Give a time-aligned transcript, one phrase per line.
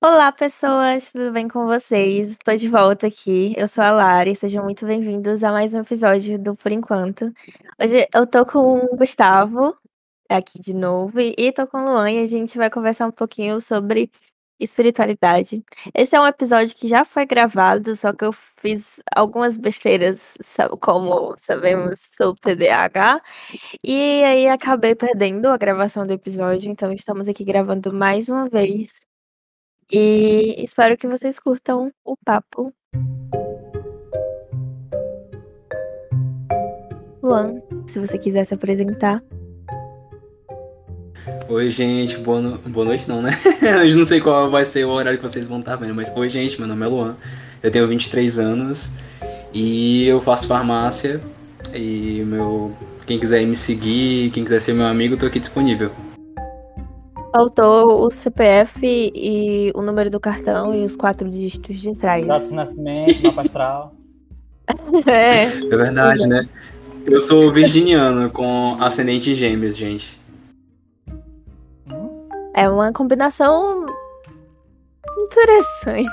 [0.00, 2.30] Olá, pessoas, tudo bem com vocês?
[2.30, 3.52] Estou de volta aqui.
[3.56, 7.32] Eu sou a Lari, sejam muito bem-vindos a mais um episódio do Por Enquanto.
[7.80, 9.76] Hoje eu tô com o Gustavo
[10.30, 13.60] aqui de novo e tô com o Luan e a gente vai conversar um pouquinho
[13.60, 14.10] sobre
[14.60, 15.64] espiritualidade.
[15.94, 20.34] Esse é um episódio que já foi gravado, só que eu fiz algumas besteiras,
[20.80, 23.20] como sabemos, sou TDAH,
[23.84, 29.07] e aí acabei perdendo a gravação do episódio, então estamos aqui gravando mais uma vez.
[29.90, 32.74] E espero que vocês curtam o papo.
[37.22, 39.22] Luan, se você quiser se apresentar.
[41.48, 42.58] Oi, gente, boa, no...
[42.58, 43.38] boa noite não, né?
[43.88, 46.28] Eu não sei qual vai ser o horário que vocês vão estar vendo, mas oi,
[46.28, 47.16] gente, meu nome é Luan,
[47.62, 48.90] eu tenho 23 anos
[49.54, 51.18] e eu faço farmácia
[51.72, 52.76] e meu...
[53.06, 55.90] quem quiser me seguir, quem quiser ser meu amigo, tô aqui disponível.
[57.32, 58.80] Faltou o CPF
[59.14, 62.26] e o número do cartão e os quatro dígitos de trás.
[62.26, 63.94] Data de nascimento, mapa astral.
[65.06, 66.46] É, É verdade, né?
[67.06, 70.18] Eu sou virginiano com ascendente gêmeos, gente.
[72.58, 73.86] é uma combinação
[75.16, 76.10] interessante.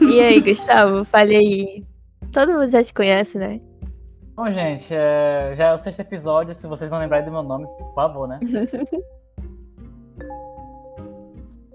[0.00, 1.84] E aí, Gustavo, fale aí.
[2.30, 3.60] Todo mundo já te conhece, né?
[4.36, 6.54] Bom, gente, é, já é o sexto episódio.
[6.54, 8.38] Se vocês não lembrarem do meu nome, por favor, né?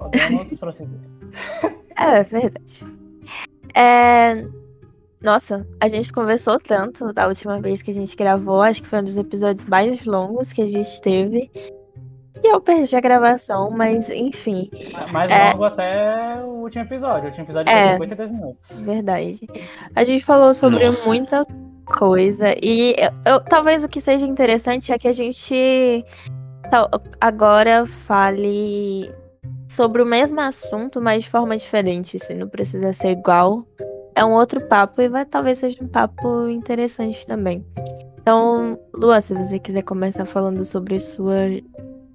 [0.09, 0.99] Podemos prosseguir.
[1.97, 2.85] É verdade.
[3.73, 4.45] É...
[5.21, 8.99] Nossa, a gente conversou tanto da última vez que a gente gravou, acho que foi
[8.99, 11.49] um dos episódios mais longos que a gente teve.
[12.43, 14.69] E eu perdi a gravação, mas enfim,
[15.11, 15.51] Mais É.
[15.51, 17.23] longo até o último episódio.
[17.23, 17.97] O último episódio É.
[17.97, 18.71] foi 52 minutos.
[18.81, 19.47] verdade.
[19.95, 21.07] A gente falou sobre Nossa.
[21.07, 21.45] muita
[21.85, 22.53] coisa.
[22.61, 26.05] E eu- eu- talvez o que seja interessante é que a gente
[26.69, 26.89] tal-
[27.19, 29.09] agora fale
[29.67, 32.19] sobre o mesmo assunto, mas de forma diferente.
[32.19, 33.66] Se não precisa ser igual.
[34.16, 37.66] É um outro papo e vai talvez seja um papo interessante também.
[38.22, 41.35] Então, Lua, se você quiser começar falando sobre sua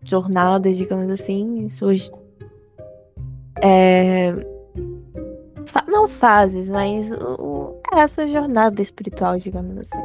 [0.03, 2.11] jornada, digamos assim, suas.
[3.63, 4.33] É,
[5.67, 10.03] fa- não fases, mas o, é a sua jornada espiritual, digamos assim.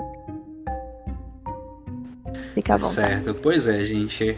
[2.54, 2.94] Fica vontade.
[3.24, 4.38] Certo, pois é, gente.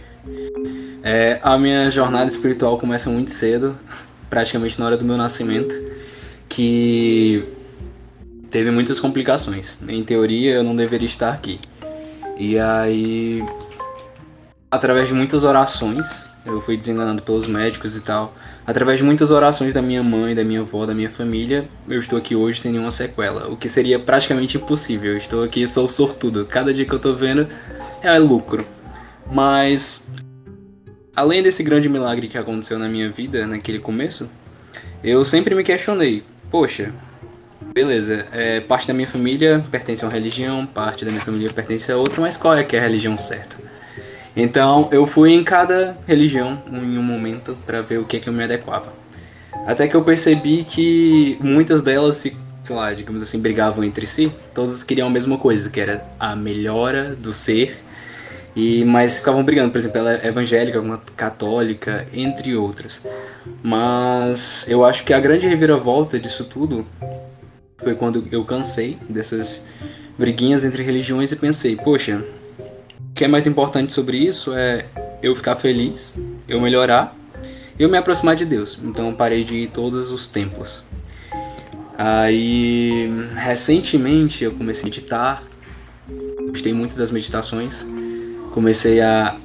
[1.03, 3.77] É, a minha jornada espiritual começa muito cedo,
[4.29, 5.73] praticamente na hora do meu nascimento,
[6.49, 7.45] que
[8.49, 9.77] teve muitas complicações.
[9.87, 11.59] Em teoria, eu não deveria estar aqui.
[12.37, 13.43] E aí,
[14.69, 18.33] através de muitas orações, eu fui desenganado pelos médicos e tal.
[18.65, 22.17] Através de muitas orações da minha mãe, da minha avó, da minha família, eu estou
[22.17, 23.47] aqui hoje sem nenhuma sequela.
[23.49, 25.11] O que seria praticamente impossível.
[25.11, 26.45] Eu estou aqui, sou sortudo.
[26.45, 27.47] Cada dia que eu tô vendo
[28.01, 28.65] é lucro.
[29.31, 30.05] Mas,
[31.17, 34.29] além desse grande milagre que aconteceu na minha vida, naquele começo,
[35.03, 36.93] eu sempre me questionei: poxa,
[37.73, 41.91] beleza, é, parte da minha família pertence a uma religião, parte da minha família pertence
[41.91, 43.57] a outra, mas qual é que é a religião certa?
[44.35, 48.29] Então, eu fui em cada religião em um momento para ver o que, é que
[48.29, 48.93] eu me adequava.
[49.65, 54.31] Até que eu percebi que muitas delas se, sei lá, digamos assim, brigavam entre si,
[54.53, 57.79] todas queriam a mesma coisa, que era a melhora do ser
[58.57, 62.99] e, mas ficavam brigando, por exemplo, ela é evangélica, uma católica, entre outras.
[63.61, 66.83] Mas eu acho que a grande reviravolta disso tudo
[67.77, 69.61] foi quando eu cansei dessas
[70.17, 72.25] briguinhas entre religiões e pensei, poxa,
[73.11, 74.85] o que é mais importante sobre isso é
[75.21, 76.15] eu ficar feliz,
[76.47, 77.15] eu melhorar
[77.77, 78.75] eu me aproximar de Deus.
[78.83, 80.81] Então parei de ir todos os templos.
[81.95, 85.43] Aí, recentemente eu comecei a meditar,
[86.49, 87.85] gostei muito das meditações
[88.57, 89.37] comecei a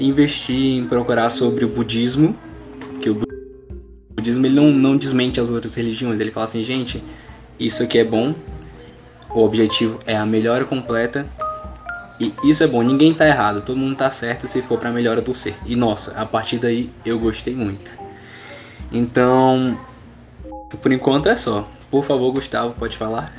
[0.00, 2.34] investir em procurar sobre o budismo,
[2.98, 3.26] que o bu-
[4.16, 7.04] budismo ele não, não desmente as outras religiões, ele fala assim, gente,
[7.60, 8.34] isso aqui é bom,
[9.34, 11.26] o objetivo é a melhora completa,
[12.18, 15.20] e isso é bom, ninguém tá errado, todo mundo tá certo se for pra melhora
[15.20, 15.54] do ser.
[15.66, 17.92] E nossa, a partir daí eu gostei muito.
[18.90, 19.78] Então,
[20.80, 21.68] por enquanto é só.
[21.90, 23.30] Por favor, Gustavo, pode falar?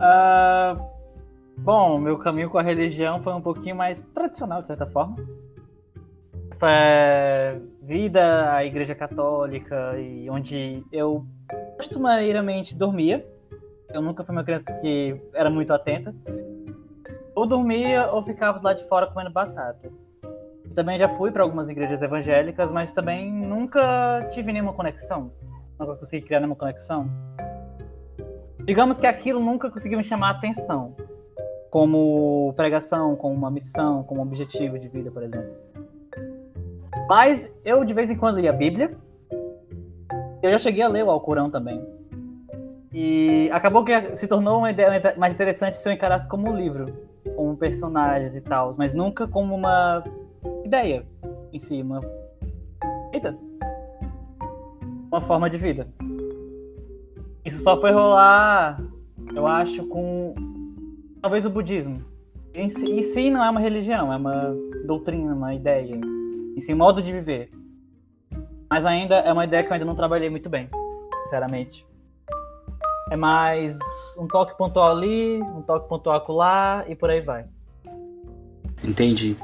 [0.00, 0.78] Ah,
[1.58, 5.16] bom, meu caminho com a religião foi um pouquinho mais tradicional, de certa forma.
[6.58, 6.68] Foi
[7.82, 11.26] vida à igreja católica e onde eu
[11.76, 13.26] costumeiramente dormia.
[13.92, 16.14] Eu nunca fui uma criança que era muito atenta.
[17.34, 19.90] Ou dormia ou ficava lado de fora comendo batata.
[20.74, 25.30] Também já fui para algumas igrejas evangélicas, mas também nunca tive nenhuma conexão.
[25.78, 27.08] Nunca consegui criar nenhuma conexão.
[28.64, 30.96] Digamos que aquilo nunca conseguiu me chamar a atenção.
[31.74, 35.50] Como pregação, como uma missão, como objetivo de vida, por exemplo.
[37.08, 38.96] Mas eu de vez em quando lia a Bíblia.
[40.40, 41.84] Eu já cheguei a ler o Alcorão também.
[42.92, 46.96] E acabou que se tornou uma ideia mais interessante se eu encarasse como um livro,
[47.34, 50.04] como personagens e tal, mas nunca como uma
[50.64, 51.04] ideia
[51.52, 52.00] em si, uma.
[53.12, 53.36] Eita!
[55.08, 55.88] Uma forma de vida.
[57.44, 58.80] Isso só foi rolar,
[59.34, 60.53] eu acho, com
[61.24, 62.04] talvez o budismo.
[62.52, 64.54] Em si, em si não é uma religião, é uma
[64.84, 65.98] doutrina, uma ideia.
[66.54, 67.50] Em si, modo de viver.
[68.68, 70.68] Mas ainda é uma ideia que eu ainda não trabalhei muito bem,
[71.22, 71.86] sinceramente.
[73.10, 73.78] É mais
[74.18, 77.46] um toque pontual ali, um toque pontual acolá e por aí vai.
[78.84, 79.34] Entendi.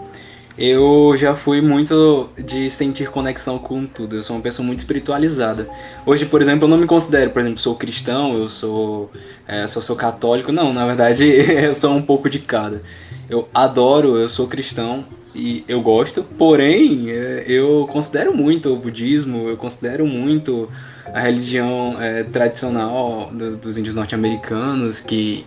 [0.58, 4.16] Eu já fui muito de sentir conexão com tudo.
[4.16, 5.68] Eu sou uma pessoa muito espiritualizada.
[6.04, 9.10] Hoje, por exemplo, eu não me considero, por exemplo, sou cristão, eu sou,
[9.46, 10.52] é, só sou católico.
[10.52, 12.82] Não, na verdade, eu sou um pouco de cada.
[13.28, 15.04] Eu adoro, eu sou cristão
[15.34, 20.68] e eu gosto, porém, é, eu considero muito o budismo, eu considero muito
[21.12, 25.44] a religião é, tradicional dos índios norte-americanos, que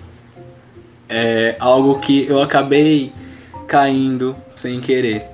[1.09, 3.11] é algo que eu acabei
[3.73, 5.25] caindo sem querer.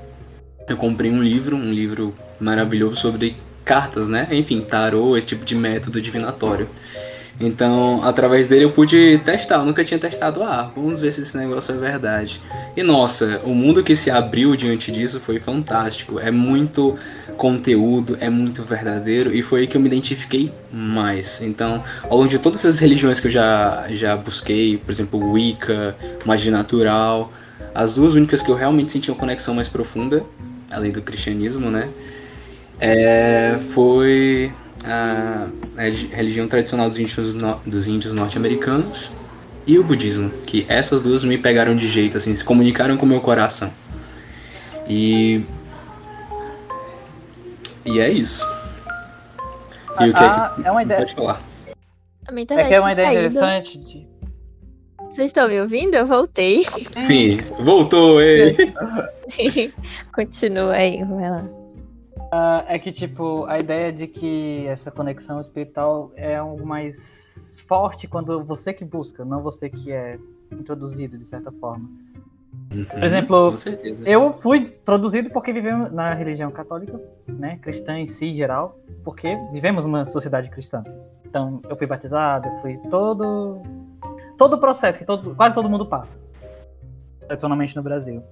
[0.66, 4.30] Eu comprei um livro, um livro maravilhoso sobre cartas, né?
[4.32, 6.70] Enfim, tarô, esse tipo de método divinatório.
[7.38, 9.56] Então, através dele eu pude testar.
[9.56, 10.42] Eu nunca tinha testado.
[10.42, 12.40] Ah, vamos ver se esse negócio é verdade.
[12.78, 16.18] E nossa, o mundo que se abriu diante disso foi fantástico.
[16.18, 16.98] É muito
[17.36, 21.42] conteúdo, é muito verdadeiro e foi aí que eu me identifiquei mais.
[21.42, 25.94] Então, ao longo de todas essas religiões que eu já, já busquei, por exemplo, Wicca,
[26.26, 27.34] magia natural,
[27.74, 30.24] as duas únicas que eu realmente senti uma conexão mais profunda,
[30.72, 31.90] além do cristianismo, né?
[32.80, 34.52] É, foi
[34.84, 35.48] a,
[36.12, 37.36] religião tradicional dos índios,
[37.66, 39.12] dos índios norte-americanos
[39.68, 43.10] e o budismo, que essas duas me pegaram de jeito, assim, se comunicaram com o
[43.10, 43.72] meu coração.
[44.88, 45.44] E.
[47.86, 48.46] E é isso.
[50.00, 50.68] E o que ah, é, que...
[50.68, 51.00] é uma ideia.
[51.00, 51.42] Pode falar.
[52.28, 54.08] É que é uma ideia interessante de
[55.12, 55.96] vocês estão me ouvindo?
[55.96, 56.64] Eu voltei.
[57.06, 58.56] Sim, voltou, ei.
[60.14, 61.44] Continua aí, vai lá.
[62.32, 68.08] Uh, é que, tipo, a ideia de que essa conexão espiritual é algo mais forte
[68.08, 70.20] quando você que busca, não você que é
[70.52, 71.90] introduzido, de certa forma.
[72.74, 73.56] Uhum, Por exemplo,
[74.06, 79.86] eu fui produzido porque vivemos na religião católica, né, cristã em si, geral, porque vivemos
[79.86, 80.84] uma sociedade cristã.
[81.26, 83.62] Então, eu fui batizado, eu fui todo
[84.40, 86.18] todo o processo que todo, quase todo mundo passa,
[87.28, 88.24] tradicionalmente no Brasil.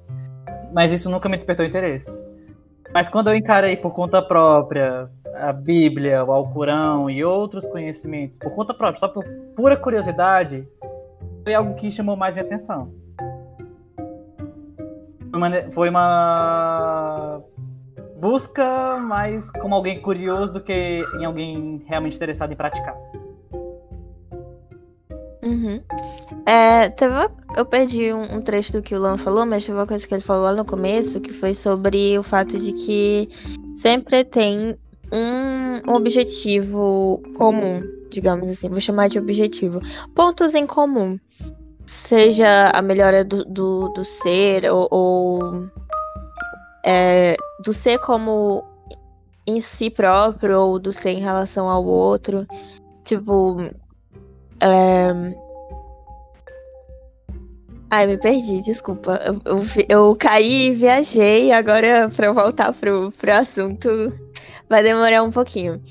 [0.73, 2.25] Mas isso nunca me despertou interesse.
[2.93, 8.51] Mas quando eu encarei por conta própria a Bíblia, o Alcorão e outros conhecimentos, por
[8.55, 10.65] conta própria, só por pura curiosidade,
[11.43, 12.89] foi algo que chamou mais minha atenção.
[15.71, 17.43] Foi uma,
[18.19, 22.95] busca mais como alguém curioso do que em alguém realmente interessado em praticar.
[25.43, 25.79] Uhum.
[26.45, 27.13] É, teve,
[27.55, 30.13] eu perdi um, um, trecho do que o Luan falou, mas teve uma coisa que
[30.13, 33.29] ele falou lá no começo, que foi sobre o fato de que
[33.75, 34.75] sempre tem
[35.11, 39.79] um, um objetivo comum, digamos assim, vou chamar de objetivo.
[40.15, 41.17] Pontos em comum.
[41.85, 45.69] Seja a melhora do, do, do ser, ou, ou
[46.83, 48.63] é, do ser como
[49.45, 52.45] em si próprio, ou do ser em relação ao outro.
[53.03, 53.71] Tipo,
[54.59, 55.35] é...
[57.89, 59.19] Ai, me perdi, desculpa.
[59.25, 63.89] Eu, eu, eu caí e viajei, agora para eu voltar pro, pro assunto
[64.69, 65.81] vai demorar um pouquinho.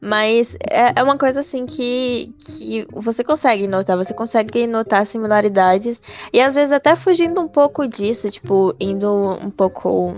[0.00, 6.00] Mas é, é uma coisa assim que, que você consegue notar, você consegue notar similaridades.
[6.32, 10.16] E às vezes até fugindo um pouco disso, tipo, indo um pouco.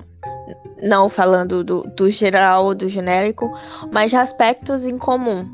[0.82, 3.50] Não falando do, do geral, do genérico,
[3.92, 5.46] mas de aspectos em comum.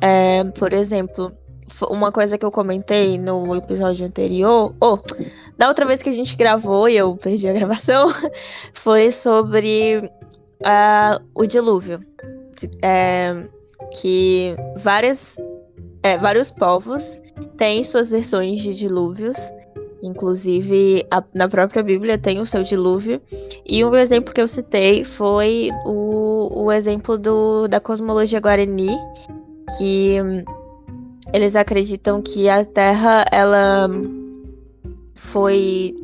[0.00, 1.32] É, por exemplo,
[1.88, 5.14] uma coisa que eu comentei no episódio anterior, ou oh,
[5.56, 8.08] da outra vez que a gente gravou e eu perdi a gravação,
[8.74, 9.98] foi sobre
[10.60, 12.00] uh, o dilúvio.
[12.80, 13.44] É,
[14.00, 15.36] que várias,
[16.02, 17.20] é, vários povos
[17.56, 19.36] têm suas versões de dilúvios.
[20.02, 23.20] Inclusive, a, na própria Bíblia tem o seu dilúvio.
[23.64, 28.96] E um exemplo que eu citei foi o, o exemplo do, da cosmologia guarani,
[29.78, 30.16] que
[31.32, 33.88] eles acreditam que a Terra ela
[35.14, 35.94] foi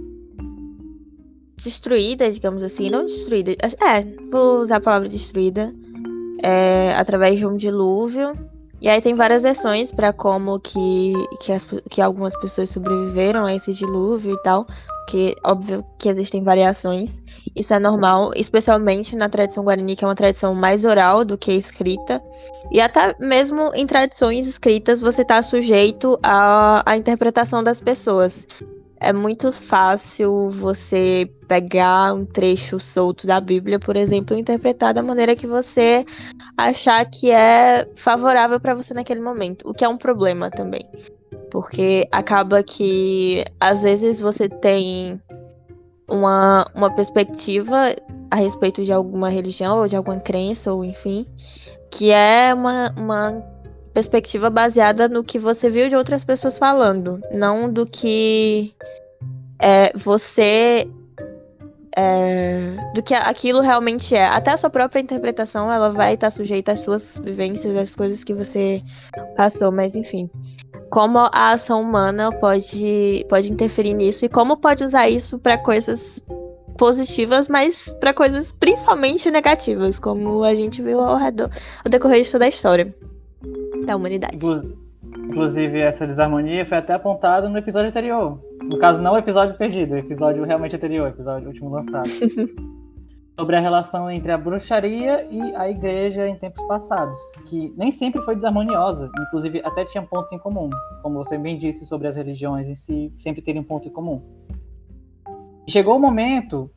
[1.56, 5.72] destruída, digamos assim, não destruída, é, vou usar a palavra destruída,
[6.42, 8.32] é, através de um dilúvio.
[8.80, 13.52] E aí tem várias versões para como que, que, as, que algumas pessoas sobreviveram a
[13.52, 14.66] esse dilúvio e tal.
[15.08, 17.22] Porque óbvio que existem variações,
[17.56, 21.50] isso é normal, especialmente na tradição guarani, que é uma tradição mais oral do que
[21.50, 22.22] escrita.
[22.70, 28.46] E até mesmo em tradições escritas, você está sujeito à, à interpretação das pessoas.
[29.00, 35.02] É muito fácil você pegar um trecho solto da Bíblia, por exemplo, e interpretar da
[35.02, 36.04] maneira que você
[36.54, 40.86] achar que é favorável para você naquele momento, o que é um problema também.
[41.50, 45.20] Porque acaba que às vezes você tem
[46.08, 47.94] uma, uma perspectiva
[48.30, 51.26] a respeito de alguma religião ou de alguma crença, ou enfim,
[51.90, 53.42] que é uma, uma
[53.92, 58.74] perspectiva baseada no que você viu de outras pessoas falando, não do que
[59.60, 60.88] é, você.
[61.96, 64.24] É, do que aquilo realmente é.
[64.24, 68.32] Até a sua própria interpretação ela vai estar sujeita às suas vivências, às coisas que
[68.32, 68.80] você
[69.36, 70.30] passou, mas enfim
[70.90, 76.20] como a ação humana pode, pode interferir nisso e como pode usar isso para coisas
[76.78, 81.50] positivas, mas para coisas principalmente negativas, como a gente viu ao redor,
[81.84, 82.94] ao decorrer de toda a história
[83.84, 84.38] da humanidade.
[85.28, 88.40] Inclusive, essa desarmonia foi até apontada no episódio anterior.
[88.62, 92.08] No caso, não o episódio perdido, o episódio realmente anterior, o episódio último lançado.
[93.38, 97.16] sobre a relação entre a bruxaria e a igreja em tempos passados,
[97.46, 100.68] que nem sempre foi desarmoniosa, inclusive até tinha pontos em comum,
[101.02, 104.20] como você bem disse sobre as religiões em si, sempre teriam um ponto em comum.
[105.68, 106.68] Chegou o momento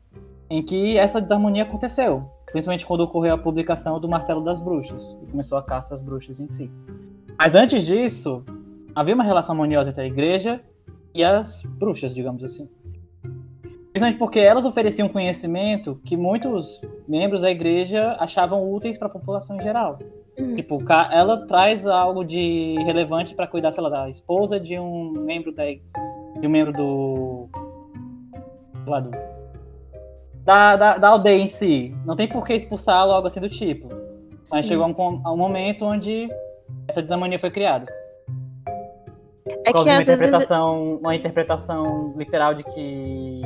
[0.48, 5.26] em que essa desarmonia aconteceu, principalmente quando ocorreu a publicação do Martelo das Bruxas, e
[5.32, 6.70] começou a caça às bruxas em si.
[7.36, 8.44] Mas antes disso,
[8.94, 10.60] havia uma relação harmoniosa entre a igreja
[11.12, 12.68] e as bruxas, digamos assim.
[13.92, 19.56] Principalmente porque elas ofereciam conhecimento que muitos membros da igreja achavam úteis para a população
[19.56, 19.98] em geral.
[20.38, 20.56] Uhum.
[20.56, 25.52] Tipo, ela traz algo de relevante para cuidar, sei lá, da esposa de um membro
[25.52, 27.48] da de um membro do
[28.86, 29.10] lá do
[30.42, 31.94] da, da, da aldeia em si.
[32.06, 33.88] Não tem por que expulsá-lo algo assim do tipo.
[34.50, 34.68] Mas Sim.
[34.68, 36.28] chegou a um, a um, momento onde
[36.88, 37.86] essa desarmonia foi criada.
[39.66, 41.00] É que uma interpretação, vezes...
[41.00, 43.42] uma interpretação literal de que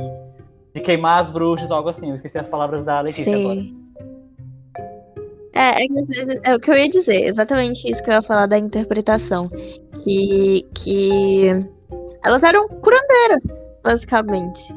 [0.77, 2.09] de queimar as bruxas ou algo assim.
[2.09, 3.43] Eu esqueci as palavras da Letícia Sim.
[3.43, 3.87] agora.
[5.53, 5.87] É, é,
[6.43, 9.49] é, o que eu ia dizer, exatamente isso que eu ia falar da interpretação.
[10.03, 11.49] Que, que
[12.23, 13.43] elas eram curandeiras,
[13.83, 14.75] basicamente.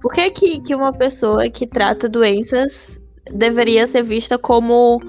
[0.00, 3.00] Por que, que, que uma pessoa que trata doenças
[3.32, 5.00] deveria ser vista como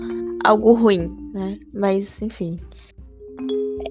[0.44, 1.60] algo ruim, né?
[1.74, 2.60] Mas, enfim.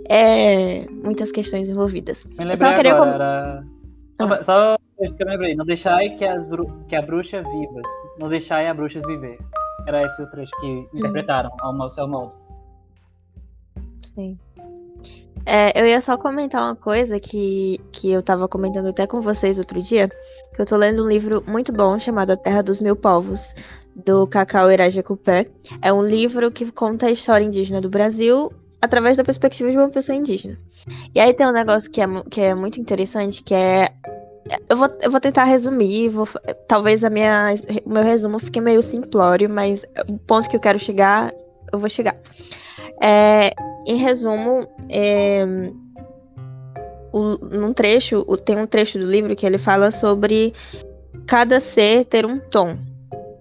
[0.09, 2.25] É muitas questões envolvidas.
[2.25, 3.15] Me lembrei só queria agora, com...
[3.15, 3.65] era...
[4.19, 4.45] ah.
[4.45, 4.77] Só
[5.11, 6.67] que eu lembrei, não deixai que, as bru...
[6.89, 7.87] que a bruxa vivas,
[8.19, 9.39] não deixai a bruxas viver.
[9.87, 12.33] Era esse o trecho que interpretaram ao seu modo.
[14.15, 14.39] Sim.
[15.45, 19.59] É, eu ia só comentar uma coisa que, que eu tava comentando até com vocês
[19.59, 20.09] outro dia,
[20.55, 23.53] que eu tô lendo um livro muito bom chamado A Terra dos Mil Povos,
[23.97, 25.49] do Cacau Irajecupé.
[25.81, 29.89] É um livro que conta a história indígena do Brasil através da perspectiva de uma
[29.89, 30.57] pessoa indígena.
[31.15, 33.89] E aí tem um negócio que é, que é muito interessante, que é
[34.69, 36.27] eu vou, eu vou tentar resumir, vou,
[36.67, 40.79] talvez a minha, o meu resumo fique meio simplório, mas o ponto que eu quero
[40.79, 41.33] chegar,
[41.73, 42.17] eu vou chegar.
[43.01, 43.53] É,
[43.87, 45.45] em resumo, é,
[47.13, 50.53] o, num trecho, tem um trecho do livro que ele fala sobre
[51.27, 52.77] cada ser ter um tom,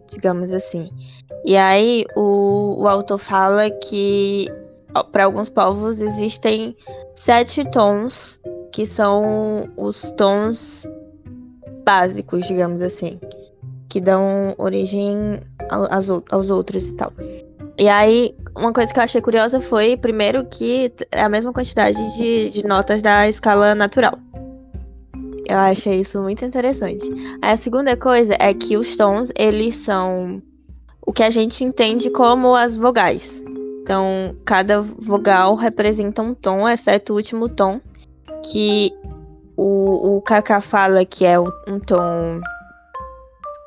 [0.08, 0.90] digamos assim.
[1.44, 4.48] E aí o, o autor fala que
[5.12, 6.76] para alguns povos existem
[7.16, 8.40] sete tons
[8.72, 10.86] que são os tons
[11.84, 13.20] básicos, digamos assim,
[13.90, 17.12] que dão origem aos, aos outros e tal.
[17.78, 21.98] E aí, uma coisa que eu achei curiosa foi, primeiro, que é a mesma quantidade
[22.18, 24.18] de, de notas da escala natural.
[25.46, 27.10] Eu achei isso muito interessante.
[27.42, 30.42] Aí, a segunda coisa é que os tons, eles são
[31.06, 33.44] o que a gente entende como as vogais.
[33.82, 37.82] Então, cada vogal representa um tom, exceto o último tom,
[38.44, 38.92] que
[39.56, 42.42] o, o Kaká fala que é um, tom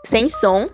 [0.05, 0.69] sem som,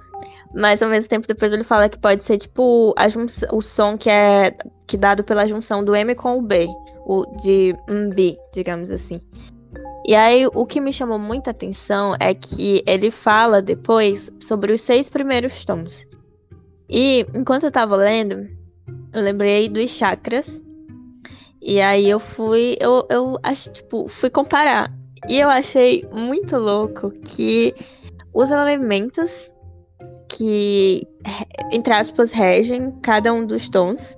[0.54, 3.06] mas ao mesmo tempo depois ele fala que pode ser tipo a
[3.54, 6.68] o som que é que dado pela junção do M com o B,
[7.06, 7.74] o de
[8.14, 9.20] B, digamos assim.
[10.06, 14.80] E aí o que me chamou muita atenção é que ele fala depois sobre os
[14.80, 16.06] seis primeiros tons.
[16.88, 18.48] E enquanto eu tava lendo,
[19.12, 20.60] eu lembrei dos chakras
[21.62, 24.92] e aí eu fui, eu, eu acho, tipo, fui comparar.
[25.28, 27.74] E eu achei muito louco que
[28.32, 29.50] os elementos
[30.28, 31.06] que,
[31.70, 34.16] entre aspas, regem cada um dos tons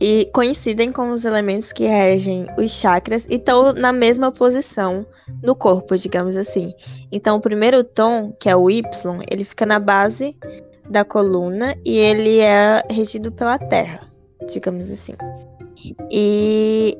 [0.00, 5.06] e coincidem com os elementos que regem os chakras e estão na mesma posição
[5.42, 6.74] no corpo, digamos assim.
[7.10, 8.84] Então, o primeiro tom, que é o Y,
[9.30, 10.36] ele fica na base
[10.88, 14.06] da coluna e ele é regido pela Terra,
[14.46, 15.14] digamos assim.
[16.10, 16.96] E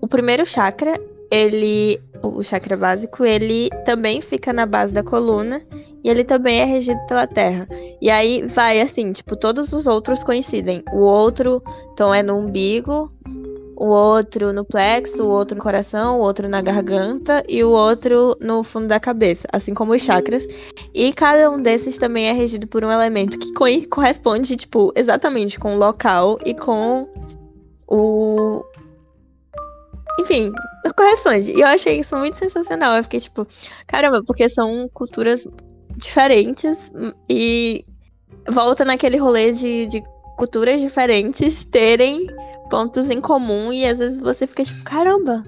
[0.00, 0.98] o primeiro chakra,
[1.30, 5.60] ele, o chakra básico, ele também fica na base da coluna
[6.02, 7.68] e ele também é regido pela Terra.
[8.00, 10.82] E aí vai assim, tipo, todos os outros coincidem.
[10.92, 11.62] O outro
[11.96, 13.10] tom é no umbigo,
[13.80, 18.36] o outro no plexo, o outro no coração, o outro na garganta e o outro
[18.40, 20.46] no fundo da cabeça, assim como os chakras.
[20.94, 25.58] E cada um desses também é regido por um elemento que co corresponde, tipo, exatamente
[25.58, 27.08] com o local e com
[27.90, 28.64] o.
[30.20, 30.52] Enfim,
[30.96, 31.52] corresponde.
[31.52, 32.96] E eu achei isso muito sensacional.
[32.96, 33.46] Eu fiquei tipo,
[33.86, 35.46] caramba, porque são culturas
[35.96, 36.90] diferentes
[37.28, 37.84] e
[38.48, 40.02] volta naquele rolê de, de
[40.36, 42.26] culturas diferentes terem
[42.70, 45.44] pontos em comum e às vezes você fica tipo, caramba!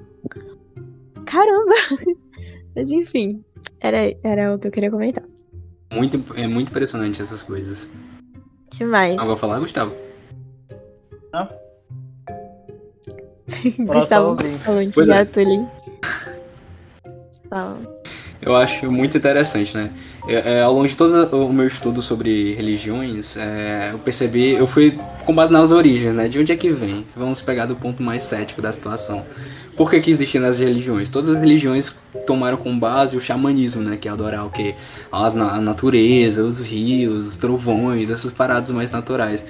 [1.24, 1.74] Caramba!
[2.74, 3.44] Mas enfim,
[3.80, 5.24] era, era o que eu queria comentar.
[5.92, 7.88] Muito, é muito impressionante essas coisas.
[8.70, 9.18] Demais.
[9.18, 9.94] Agora falar, Gustavo?
[11.34, 11.48] Hã?
[13.78, 15.66] Gustavo, falando que gato ali.
[17.48, 17.78] Fala.
[18.40, 19.90] Eu acho muito interessante, né?
[20.26, 24.66] É, é, ao longo de todo o meu estudo sobre religiões, é, eu percebi, eu
[24.66, 26.26] fui com base nas origens, né?
[26.26, 27.04] De onde é que vem?
[27.14, 29.24] Vamos pegar do ponto mais cético da situação.
[29.76, 31.08] Por que, que existem as religiões?
[31.08, 31.94] Todas as religiões
[32.26, 33.96] tomaram como base o xamanismo, né?
[33.96, 34.74] Que é adorar o quê?
[35.10, 39.44] As, a natureza, os rios, os trovões, essas paradas mais naturais.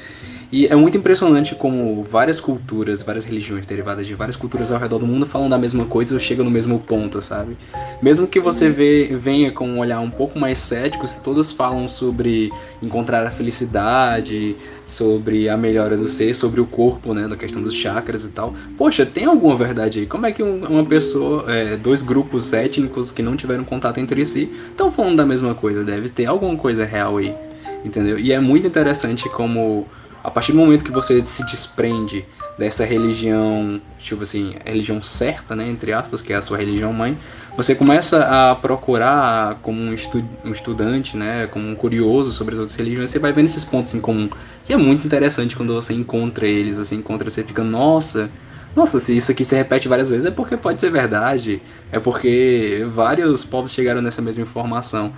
[0.53, 4.99] E é muito impressionante como várias culturas, várias religiões derivadas de várias culturas ao redor
[4.99, 7.57] do mundo falam da mesma coisa ou chegam no mesmo ponto, sabe?
[8.03, 11.89] Mesmo que você vê, venha com um olhar um pouco mais cético, se todas falam
[11.89, 14.55] sobre encontrar a felicidade,
[14.87, 18.53] sobre a melhora do ser, sobre o corpo, né, na questão dos chakras e tal.
[18.77, 20.07] Poxa, tem alguma verdade aí?
[20.07, 24.53] Como é que uma pessoa, é, dois grupos étnicos que não tiveram contato entre si,
[24.71, 25.83] estão falando da mesma coisa?
[25.83, 27.35] Deve ter alguma coisa real aí,
[27.83, 28.19] entendeu?
[28.19, 29.87] E é muito interessante como
[30.23, 32.25] a partir do momento que você se desprende
[32.59, 37.17] dessa religião, tipo assim, religião certa, né, entre aspas, que é a sua religião mãe,
[37.57, 42.61] você começa a procurar como um, estu um estudante, né, como um curioso sobre as
[42.61, 44.29] outras religiões, você vai vendo esses pontos em comum.
[44.69, 48.31] E é muito interessante quando você encontra eles, você encontra, você fica, nossa,
[48.75, 52.87] nossa, se isso aqui se repete várias vezes é porque pode ser verdade, é porque
[52.91, 55.13] vários povos chegaram nessa mesma informação.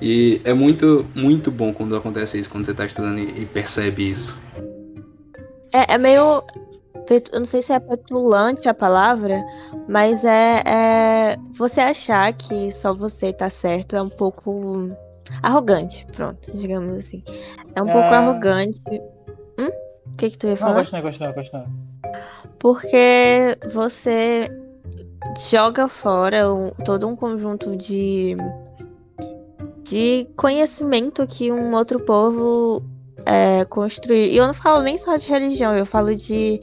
[0.00, 4.38] E é muito, muito bom quando acontece isso, quando você está estudando e percebe isso.
[5.72, 6.42] É, é meio.
[7.32, 9.42] Eu não sei se é petulante a palavra,
[9.88, 14.90] mas é, é, Você achar que só você tá certo é um pouco
[15.42, 17.24] arrogante, pronto, digamos assim.
[17.74, 17.92] É um é...
[17.92, 18.80] pouco arrogante.
[19.58, 19.68] Hum?
[20.06, 20.74] O que, que tu ia falar?
[20.74, 21.66] Não, continua, continua, continua.
[22.58, 24.48] Porque você
[25.50, 28.36] joga fora um, todo um conjunto de
[29.88, 32.82] de conhecimento que um outro povo
[33.24, 34.24] é, construiu.
[34.24, 36.60] E eu não falo nem só de religião, eu falo de,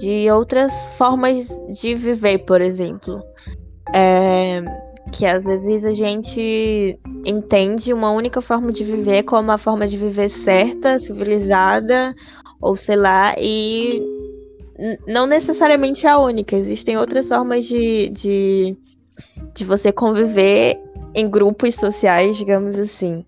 [0.00, 1.46] de outras formas
[1.80, 3.22] de viver, por exemplo.
[3.94, 4.62] É,
[5.12, 9.96] que às vezes a gente entende uma única forma de viver como a forma de
[9.96, 12.14] viver certa, civilizada,
[12.60, 14.02] ou sei lá, e
[15.06, 16.56] não necessariamente a única.
[16.56, 18.76] Existem outras formas de, de,
[19.54, 20.80] de você conviver
[21.14, 23.24] em grupos sociais, digamos assim,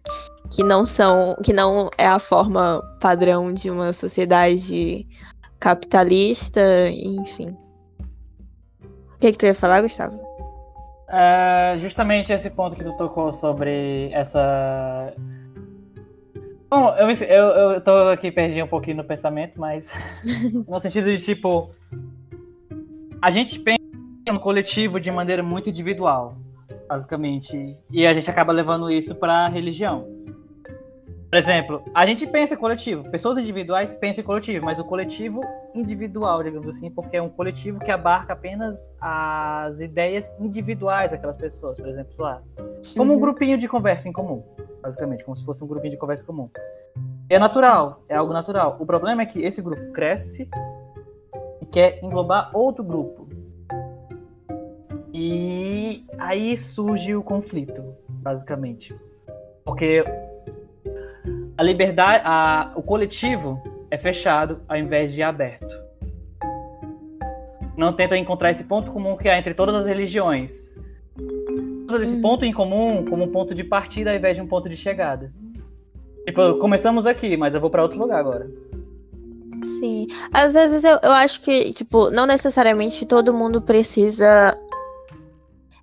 [0.50, 5.06] que não são, que não é a forma padrão de uma sociedade
[5.58, 7.56] capitalista, enfim.
[9.14, 10.20] O que, que tu ia falar, Gustavo?
[11.08, 15.12] É justamente esse ponto que tu tocou sobre essa.
[16.68, 19.92] Bom, eu, eu, eu tô aqui perdi um pouquinho no pensamento, mas
[20.66, 21.74] no sentido de tipo.
[23.22, 23.78] A gente pensa
[24.28, 26.36] no coletivo de maneira muito individual
[26.88, 27.76] basicamente.
[27.90, 30.15] E a gente acaba levando isso para religião.
[31.36, 35.42] Por exemplo, a gente pensa em coletivo, pessoas individuais pensam em coletivo, mas o coletivo
[35.74, 41.76] individual, digamos assim, porque é um coletivo que abarca apenas as ideias individuais daquelas pessoas,
[41.76, 42.42] por exemplo, lá.
[42.96, 43.20] Como um uhum.
[43.20, 44.42] grupinho de conversa em comum,
[44.80, 46.48] basicamente, como se fosse um grupinho de conversa comum.
[47.28, 48.78] É natural, é algo natural.
[48.80, 50.48] O problema é que esse grupo cresce
[51.60, 53.28] e quer englobar outro grupo.
[55.12, 58.98] E aí surge o conflito, basicamente.
[59.66, 60.02] Porque
[61.56, 65.74] a liberdade, a, o coletivo é fechado ao invés de aberto.
[67.76, 70.76] Não tenta encontrar esse ponto comum que há entre todas as religiões.
[72.02, 74.76] Esse ponto em comum como um ponto de partida ao invés de um ponto de
[74.76, 75.32] chegada.
[76.26, 78.50] Tipo, começamos aqui, mas eu vou para outro lugar agora.
[79.78, 80.08] Sim.
[80.32, 84.56] Às vezes eu, eu acho que, tipo, não necessariamente todo mundo precisa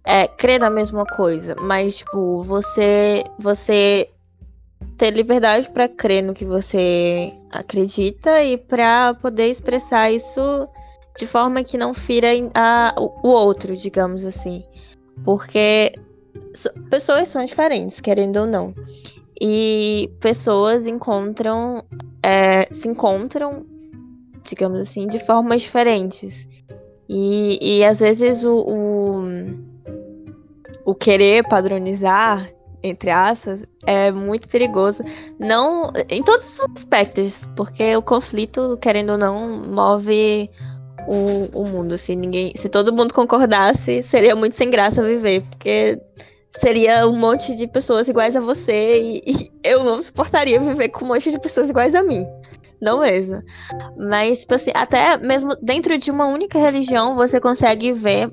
[0.04, 4.10] é, crer na mesma coisa, mas, tipo, você, você
[4.98, 10.68] ter liberdade para crer no que você acredita e para poder expressar isso
[11.18, 14.64] de forma que não fira a, o outro, digamos assim.
[15.24, 15.94] Porque
[16.90, 18.74] pessoas são diferentes, querendo ou não.
[19.40, 21.84] E pessoas encontram,
[22.22, 23.66] é, se encontram,
[24.48, 26.48] digamos assim, de formas diferentes.
[27.08, 29.24] E, e às vezes o, o,
[30.86, 32.50] o querer padronizar,
[32.84, 35.04] entre aspas, é muito perigoso.
[35.40, 40.50] Não em todos os aspectos, porque o conflito, querendo ou não, move
[41.08, 41.98] o, o mundo.
[41.98, 46.00] Se ninguém, se todo mundo concordasse, seria muito sem graça viver, porque
[46.58, 51.06] seria um monte de pessoas iguais a você e, e, eu não suportaria viver com
[51.06, 52.26] um monte de pessoas iguais a mim.
[52.82, 53.42] Não mesmo.
[53.98, 58.30] Mas, tipo assim, até mesmo dentro de uma única religião, você consegue ver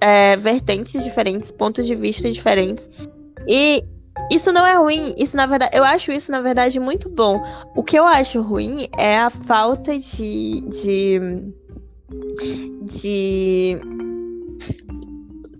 [0.00, 2.88] é, vertentes diferentes, pontos de vista diferentes.
[3.46, 3.84] E
[4.30, 5.14] isso não é ruim.
[5.16, 7.42] Isso, na verdade, eu acho isso, na verdade, muito bom.
[7.74, 10.62] O que eu acho ruim é a falta de.
[10.62, 11.20] de.
[12.82, 13.78] de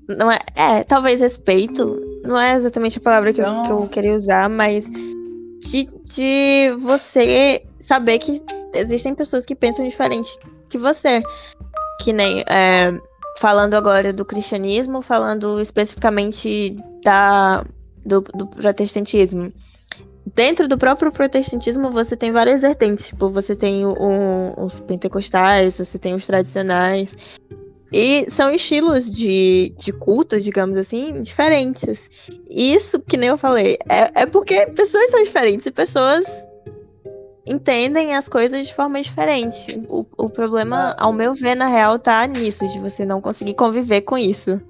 [0.09, 2.01] não é, é, talvez respeito.
[2.25, 7.65] Não é exatamente a palavra que, eu, que eu queria usar, mas de, de você
[7.79, 8.43] saber que
[8.75, 10.29] existem pessoas que pensam diferente
[10.69, 11.23] que você.
[12.03, 12.45] Que nem.
[12.49, 12.93] É,
[13.39, 17.65] falando agora do cristianismo, falando especificamente da,
[18.07, 19.53] do, do protestantismo.
[20.35, 23.09] Dentro do próprio protestantismo, você tem várias vertentes.
[23.09, 27.15] Tipo, você tem o, o, os pentecostais, você tem os tradicionais.
[27.93, 32.11] E são estilos de, de culto, digamos assim, diferentes.
[32.51, 36.27] Isso, que nem eu falei, é, é porque pessoas são diferentes e pessoas
[37.47, 39.81] entendem as coisas de forma diferente.
[39.89, 44.01] O, o problema, ao meu ver, na real, tá nisso, de você não conseguir conviver
[44.01, 44.61] com isso.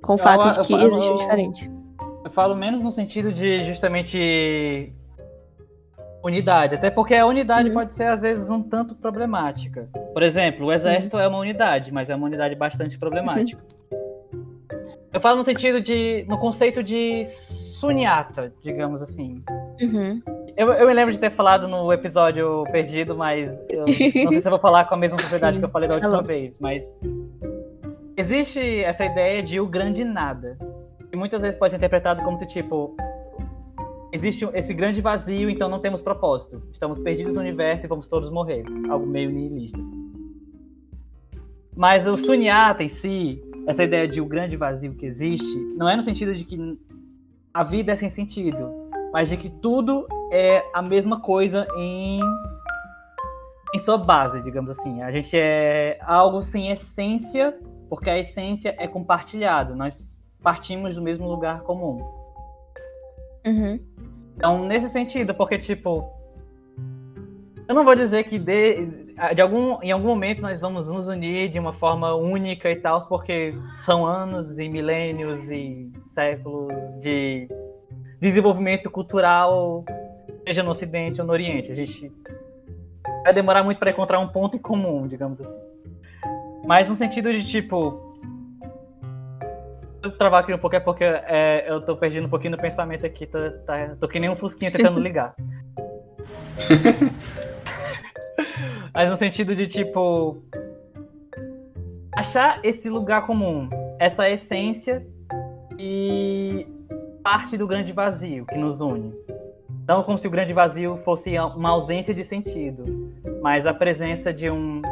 [0.00, 1.77] Com o eu, fato de que eu, existe o diferente.
[2.24, 4.92] Eu falo menos no sentido de justamente
[6.22, 7.74] unidade, até porque a unidade uhum.
[7.74, 9.88] pode ser às vezes um tanto problemática.
[10.12, 11.22] Por exemplo, o exército Sim.
[11.22, 13.60] é uma unidade, mas é uma unidade bastante problemática.
[13.60, 13.78] Uhum.
[15.12, 19.42] Eu falo no sentido de, no conceito de sunyata, digamos assim.
[19.80, 20.18] Uhum.
[20.56, 24.46] Eu, eu me lembro de ter falado no episódio perdido, mas eu não sei se
[24.46, 26.84] eu vou falar com a mesma propriedade que eu falei da última vez, mas
[28.16, 30.58] existe essa ideia de o grande nada.
[31.12, 32.94] E muitas vezes pode ser interpretado como se, tipo,
[34.12, 36.62] existe esse grande vazio, então não temos propósito.
[36.72, 38.64] Estamos perdidos no universo e vamos todos morrer.
[38.90, 39.78] Algo meio nihilista.
[41.74, 45.94] Mas o sunyata em si, essa ideia de o grande vazio que existe, não é
[45.94, 46.78] no sentido de que
[47.54, 48.68] a vida é sem sentido,
[49.12, 52.20] mas de que tudo é a mesma coisa em
[53.74, 55.02] em sua base, digamos assim.
[55.02, 57.56] A gente é algo sem essência,
[57.88, 59.76] porque a essência é compartilhado.
[59.76, 62.02] Nós partimos do mesmo lugar comum.
[63.46, 63.80] Uhum.
[64.36, 66.08] Então, nesse sentido, porque, tipo,
[67.68, 68.86] eu não vou dizer que de,
[69.34, 73.06] de algum, em algum momento nós vamos nos unir de uma forma única e tal,
[73.06, 77.48] porque são anos e milênios e séculos de
[78.20, 79.84] desenvolvimento cultural,
[80.46, 81.70] seja no Ocidente ou no Oriente.
[81.70, 82.10] A gente
[83.22, 85.58] vai demorar muito para encontrar um ponto em comum, digamos assim.
[86.64, 88.07] Mas no sentido de, tipo,
[90.10, 93.26] travar aqui um pouco é porque é, eu tô perdendo um pouquinho no pensamento aqui.
[93.26, 95.34] Tô, tá, tô que nem um fusquinha tentando ligar.
[98.94, 100.38] Mas no sentido de, tipo...
[102.12, 103.68] Achar esse lugar comum.
[103.98, 105.06] Essa essência
[105.78, 106.66] e
[107.22, 109.14] parte do grande vazio que nos une.
[109.86, 114.50] Não como se o grande vazio fosse uma ausência de sentido, mas a presença de
[114.50, 114.82] um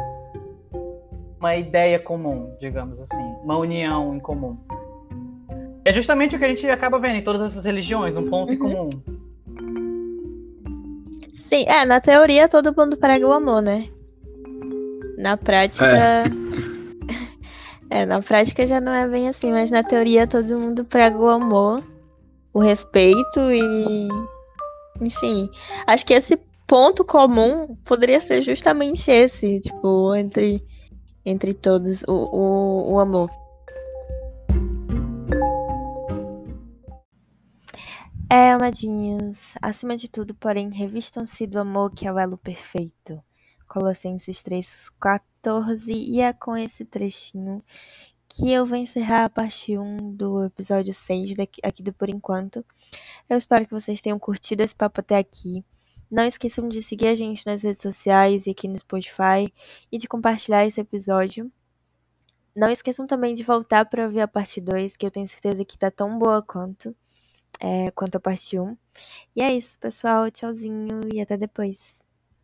[1.39, 4.57] uma ideia comum, digamos assim, uma união em comum.
[5.87, 8.53] É justamente o que a gente acaba vendo em todas essas religiões, um ponto uhum.
[8.53, 8.89] em comum.
[11.33, 13.87] Sim, é, na teoria todo mundo prega o amor, né?
[15.17, 15.85] Na prática.
[15.87, 16.23] É.
[18.01, 21.29] é, na prática já não é bem assim, mas na teoria todo mundo prega o
[21.29, 21.81] amor,
[22.53, 24.09] o respeito e.
[24.99, 25.49] Enfim.
[25.85, 30.61] Acho que esse ponto comum poderia ser justamente esse, tipo, entre,
[31.25, 33.29] entre todos, o, o, o amor.
[38.29, 43.23] É, amadinhos, acima de tudo, porém, revistam-se do amor que é o elo perfeito.
[43.65, 44.43] Colossenses
[44.99, 47.63] 14 E é com esse trechinho
[48.27, 52.65] que eu vou encerrar a parte 1 do episódio 6 daqui, aqui do Por Enquanto.
[53.29, 55.63] Eu espero que vocês tenham curtido esse papo até aqui.
[56.11, 59.53] Não esqueçam de seguir a gente nas redes sociais e aqui no Spotify
[59.89, 61.49] e de compartilhar esse episódio.
[62.53, 65.77] Não esqueçam também de voltar para ver a parte 2, que eu tenho certeza que
[65.77, 66.93] tá tão boa quanto
[67.59, 68.77] é, quanto à parte 1.
[69.35, 70.31] E é isso, pessoal.
[70.31, 72.06] Tchauzinho e até depois.